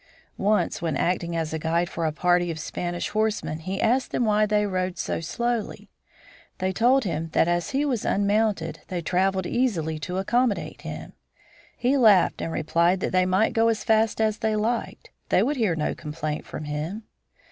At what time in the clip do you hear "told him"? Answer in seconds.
6.73-7.29